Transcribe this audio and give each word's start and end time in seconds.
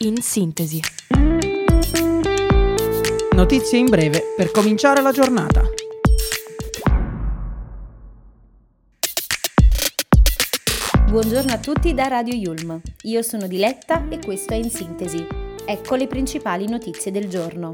In 0.00 0.20
sintesi. 0.20 0.78
Notizie 3.34 3.78
in 3.78 3.86
breve 3.86 4.34
per 4.36 4.50
cominciare 4.50 5.00
la 5.00 5.10
giornata. 5.10 5.62
Buongiorno 11.08 11.50
a 11.50 11.58
tutti 11.58 11.94
da 11.94 12.08
Radio 12.08 12.34
Yulm. 12.34 12.78
Io 13.04 13.22
sono 13.22 13.46
Diletta 13.46 14.06
e 14.10 14.18
questo 14.18 14.52
è 14.52 14.56
In 14.56 14.68
Sintesi. 14.68 15.26
Ecco 15.64 15.94
le 15.94 16.06
principali 16.06 16.68
notizie 16.68 17.10
del 17.10 17.30
giorno. 17.30 17.72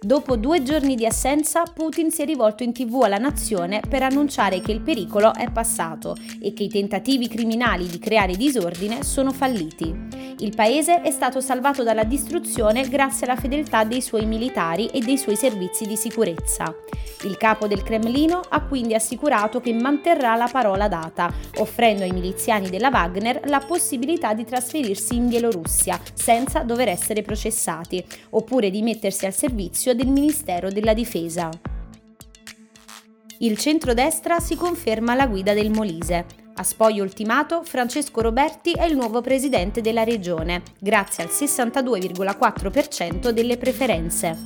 Dopo 0.00 0.36
due 0.36 0.62
giorni 0.62 0.94
di 0.96 1.06
assenza, 1.06 1.62
Putin 1.64 2.10
si 2.10 2.22
è 2.22 2.24
rivolto 2.24 2.64
in 2.64 2.72
tv 2.72 3.02
alla 3.02 3.18
nazione 3.18 3.80
per 3.88 4.02
annunciare 4.02 4.60
che 4.60 4.72
il 4.72 4.80
pericolo 4.80 5.34
è 5.34 5.50
passato 5.52 6.16
e 6.40 6.52
che 6.52 6.64
i 6.64 6.68
tentativi 6.68 7.28
criminali 7.28 7.86
di 7.86 7.98
creare 7.98 8.36
disordine 8.36 9.02
sono 9.02 9.32
falliti. 9.32 10.17
Il 10.40 10.54
paese 10.54 11.00
è 11.00 11.10
stato 11.10 11.40
salvato 11.40 11.82
dalla 11.82 12.04
distruzione 12.04 12.88
grazie 12.88 13.26
alla 13.26 13.40
fedeltà 13.40 13.82
dei 13.82 14.00
suoi 14.00 14.24
militari 14.24 14.86
e 14.86 15.00
dei 15.00 15.18
suoi 15.18 15.34
servizi 15.34 15.84
di 15.84 15.96
sicurezza. 15.96 16.72
Il 17.24 17.36
capo 17.36 17.66
del 17.66 17.82
Cremlino 17.82 18.42
ha 18.48 18.62
quindi 18.62 18.94
assicurato 18.94 19.60
che 19.60 19.72
manterrà 19.72 20.36
la 20.36 20.48
parola 20.50 20.86
data, 20.86 21.32
offrendo 21.56 22.04
ai 22.04 22.12
miliziani 22.12 22.70
della 22.70 22.90
Wagner 22.90 23.40
la 23.48 23.58
possibilità 23.58 24.32
di 24.34 24.44
trasferirsi 24.44 25.16
in 25.16 25.26
Bielorussia 25.26 26.00
senza 26.14 26.60
dover 26.60 26.86
essere 26.86 27.22
processati, 27.22 28.04
oppure 28.30 28.70
di 28.70 28.82
mettersi 28.82 29.26
al 29.26 29.34
servizio 29.34 29.92
del 29.92 30.06
Ministero 30.06 30.70
della 30.70 30.94
Difesa. 30.94 31.50
Il 33.38 33.58
centrodestra 33.58 34.38
si 34.38 34.54
conferma 34.54 35.12
alla 35.12 35.26
guida 35.26 35.52
del 35.52 35.70
Molise. 35.70 36.47
A 36.58 36.64
spoglio 36.64 37.04
ultimato, 37.04 37.62
Francesco 37.62 38.20
Roberti 38.20 38.72
è 38.72 38.82
il 38.84 38.96
nuovo 38.96 39.20
presidente 39.20 39.80
della 39.80 40.02
regione, 40.02 40.62
grazie 40.80 41.22
al 41.22 41.30
62,4% 41.30 43.28
delle 43.30 43.56
preferenze. 43.56 44.36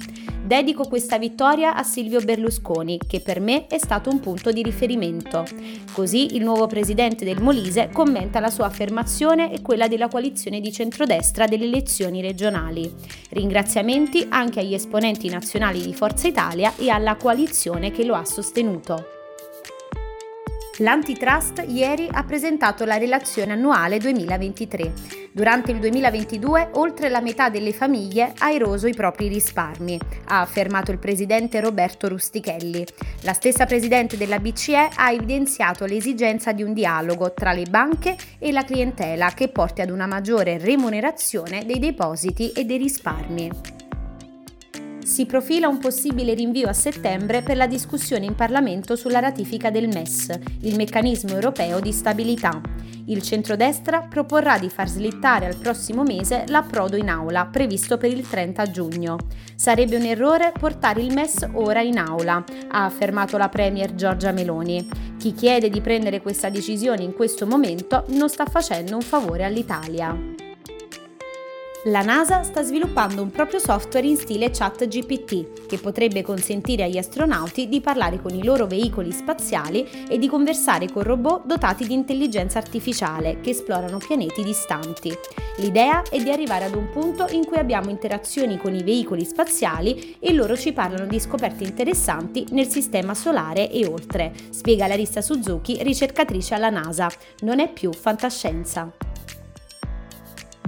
Dedico 0.45 0.85
questa 0.85 1.17
vittoria 1.17 1.75
a 1.75 1.83
Silvio 1.83 2.21
Berlusconi, 2.21 2.99
che 3.07 3.21
per 3.21 3.41
me 3.41 3.67
è 3.67 3.79
stato 3.79 4.11
un 4.11 4.21
punto 4.21 4.53
di 4.53 4.63
riferimento. 4.63 5.47
Così 5.93 6.35
il 6.37 6.43
nuovo 6.45 6.67
presidente 6.67 7.25
del 7.25 7.41
Molise 7.41 7.89
commenta 7.91 8.41
la 8.41 8.51
sua 8.51 8.67
affermazione 8.67 9.51
e 9.51 9.63
quella 9.63 9.89
della 9.89 10.09
coalizione 10.09 10.61
di 10.61 10.71
centrodestra 10.71 11.47
delle 11.47 11.65
elezioni 11.65 12.21
regionali. 12.21 12.95
Ringraziamenti 13.31 14.27
anche 14.29 14.61
agli 14.61 14.75
esponenti 14.75 15.31
nazionali 15.31 15.81
di 15.81 15.95
Forza 15.95 16.29
Italia 16.29 16.75
e 16.77 16.91
alla 16.91 17.17
coalizione 17.17 17.91
che 17.91 18.05
lo 18.05 18.17
ha 18.17 18.25
sostenuto. 18.27 19.22
L'Antitrust 20.83 21.65
ieri 21.69 22.09
ha 22.11 22.25
presentato 22.25 22.85
la 22.85 22.97
relazione 22.97 23.53
annuale 23.53 23.99
2023. 23.99 24.93
Durante 25.31 25.71
il 25.71 25.79
2022 25.79 26.71
oltre 26.73 27.09
la 27.09 27.21
metà 27.21 27.51
delle 27.51 27.73
famiglie 27.73 28.33
ha 28.39 28.51
eroso 28.51 28.89
i 28.89 28.93
propri 28.93 29.29
risparmi, 29.29 29.97
ha 30.25 30.41
affermato 30.41 30.91
il 30.91 30.99
presidente 30.99 31.61
Roberto 31.61 32.09
Rustichelli. 32.09 32.85
La 33.21 33.33
stessa 33.33 33.65
presidente 33.65 34.17
della 34.17 34.41
BCE 34.41 34.89
ha 34.97 35.13
evidenziato 35.13 35.85
l'esigenza 35.85 36.51
di 36.51 36.65
un 36.65 36.73
dialogo 36.73 37.33
tra 37.33 37.53
le 37.53 37.67
banche 37.71 38.17
e 38.41 38.51
la 38.51 38.65
clientela 38.65 39.31
che 39.31 39.51
porti 39.51 39.83
ad 39.83 39.91
una 39.91 40.07
maggiore 40.07 40.59
remunerazione 40.59 41.65
dei 41.65 41.79
depositi 41.79 42.51
e 42.51 42.65
dei 42.65 42.79
risparmi 42.79 43.82
si 45.05 45.27
profila 45.27 45.69
un 45.69 45.79
possibile 45.79 46.35
rinvio 46.35 46.69
a 46.69 46.73
settembre 46.73 47.43
per 47.43 47.57
la 47.57 47.67
discussione 47.67 48.25
in 48.25 48.35
Parlamento 48.35 48.97
sulla 48.97 49.19
ratifica 49.19 49.71
del 49.71 49.89
MES, 49.89 50.31
il 50.61 50.77
meccanismo 50.77 51.31
europeo 51.31 51.81
di 51.81 51.93
stabilità. 51.93 52.61
Il 53.07 53.21
centrodestra 53.21 54.03
proporrà 54.03 54.59
di 54.59 54.69
far 54.69 54.89
slittare 54.89 55.47
al 55.47 55.57
prossimo 55.57 56.05
mese 56.05 56.45
l'approdo 56.47 56.97
in 56.97 57.09
aula, 57.09 57.47
previsto 57.47 57.99
per 57.99 58.11
il 58.11 58.29
30 58.29 58.71
giugno. 58.71 59.17
Sarebbe 59.57 59.97
un 59.97 60.05
errore 60.05 60.53
portare 60.59 61.03
il 61.03 61.13
MES 61.13 61.49
ora 61.55 61.81
in 61.81 61.99
aula, 61.99 62.45
ha 62.69 62.85
affermato 62.85 63.37
la 63.37 63.49
Premier 63.49 63.95
Giorgia 63.95 64.31
Meloni. 64.31 64.89
Chi 65.19 65.33
chiede 65.33 65.69
di 65.69 65.81
prendere 65.81 66.21
questa 66.21 66.49
decisione 66.49 67.03
in 67.03 67.13
questo 67.13 67.47
momento 67.47 68.05
non 68.09 68.29
sta 68.29 68.47
facendo 68.47 68.95
un 68.95 69.03
favore 69.03 69.45
all'Italia. 69.45 70.52
La 71.87 72.03
NASA 72.03 72.45
sta 72.45 72.63
sviluppando 72.63 73.23
un 73.23 73.33
proprio 73.33 73.59
software 73.59 74.07
in 74.07 74.17
stile 74.17 74.51
ChatGPT 74.53 75.67
che 75.67 75.79
potrebbe 75.79 76.23
consentire 76.23 76.85
agli 76.85 76.97
astronauti 76.97 77.69
di 77.69 77.81
parlare 77.81 78.23
con 78.23 78.33
i 78.33 78.45
loro 78.45 78.69
veicoli 78.69 79.11
spaziali 79.11 79.89
e 80.09 80.17
di 80.17 80.29
conversare 80.29 80.89
con 80.89 81.03
robot 81.03 81.45
dotati 81.45 81.85
di 81.85 81.93
intelligenza 81.93 82.61
artificiale 82.61 83.41
che 83.41 83.51
esplorano 83.51 83.99
pianeti 83.99 84.45
distanti. 84.45 85.13
L'idea 85.57 86.03
è 86.03 86.23
di 86.23 86.31
arrivare 86.31 86.67
ad 86.67 86.77
un 86.77 86.89
punto 86.89 87.27
in 87.33 87.45
cui 87.45 87.57
abbiamo 87.57 87.91
interazioni 87.91 88.59
con 88.59 88.73
i 88.77 88.85
veicoli 88.85 89.25
spaziali 89.25 90.15
e 90.21 90.33
loro 90.33 90.57
ci 90.57 90.73
parlano 90.73 91.07
di 91.07 91.19
scoperte 91.19 91.65
interessanti 91.65 92.47
nel 92.51 92.69
sistema 92.69 93.13
solare 93.13 93.69
e 93.69 93.85
oltre, 93.87 94.33
spiega 94.51 94.87
Larissa 94.87 95.21
Suzuki, 95.21 95.83
ricercatrice 95.83 96.55
alla 96.55 96.71
NASA. 96.71 97.11
Non 97.41 97.59
è 97.59 97.69
più 97.73 97.93
fantascienza. 97.93 99.12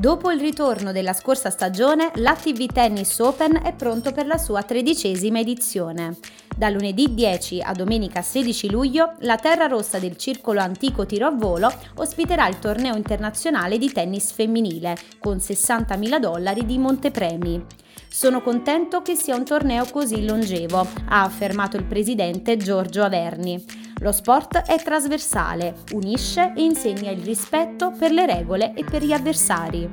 Dopo 0.04 0.30
il 0.30 0.38
ritorno 0.38 0.92
della 0.92 1.14
scorsa 1.14 1.48
stagione, 1.48 2.10
l'ATV 2.16 2.66
Tennis 2.70 3.18
Open 3.20 3.58
è 3.64 3.72
pronto 3.72 4.12
per 4.12 4.26
la 4.26 4.36
sua 4.36 4.62
tredicesima 4.62 5.38
edizione. 5.38 6.18
Da 6.54 6.68
lunedì 6.68 7.14
10 7.14 7.62
a 7.62 7.72
domenica 7.72 8.20
16 8.20 8.70
luglio, 8.70 9.14
la 9.20 9.36
terra 9.36 9.66
rossa 9.66 9.98
del 9.98 10.18
Circolo 10.18 10.60
Antico 10.60 11.06
Tiro 11.06 11.28
a 11.28 11.30
Volo 11.30 11.72
ospiterà 11.94 12.46
il 12.48 12.58
torneo 12.58 12.96
internazionale 12.96 13.78
di 13.78 13.90
tennis 13.90 14.30
femminile, 14.32 14.94
con 15.18 15.38
60.000 15.38 16.18
dollari 16.18 16.66
di 16.66 16.76
montepremi. 16.76 17.64
Sono 18.06 18.42
contento 18.42 19.00
che 19.00 19.14
sia 19.14 19.34
un 19.34 19.46
torneo 19.46 19.86
così 19.86 20.26
longevo, 20.26 20.86
ha 21.08 21.22
affermato 21.22 21.78
il 21.78 21.84
presidente 21.84 22.58
Giorgio 22.58 23.02
Averni. 23.04 23.83
Lo 24.04 24.12
sport 24.12 24.58
è 24.66 24.76
trasversale, 24.82 25.76
unisce 25.92 26.52
e 26.54 26.62
insegna 26.62 27.10
il 27.10 27.22
rispetto 27.22 27.90
per 27.90 28.10
le 28.10 28.26
regole 28.26 28.74
e 28.74 28.84
per 28.84 29.02
gli 29.02 29.12
avversari. 29.12 29.90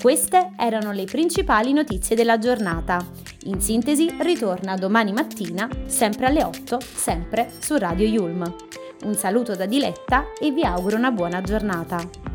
Queste 0.00 0.52
erano 0.56 0.92
le 0.92 1.02
principali 1.02 1.72
notizie 1.72 2.14
della 2.14 2.38
giornata. 2.38 3.04
In 3.46 3.60
sintesi, 3.60 4.14
ritorna 4.20 4.76
domani 4.76 5.10
mattina, 5.10 5.68
sempre 5.86 6.26
alle 6.26 6.44
8, 6.44 6.78
sempre 6.80 7.50
su 7.58 7.76
Radio 7.76 8.06
Yulm. 8.06 8.54
Un 9.02 9.14
saluto 9.16 9.56
da 9.56 9.66
Diletta 9.66 10.26
e 10.40 10.52
vi 10.52 10.62
auguro 10.62 10.96
una 10.96 11.10
buona 11.10 11.40
giornata. 11.40 12.29